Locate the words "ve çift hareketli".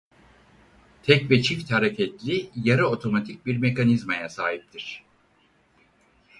1.31-2.49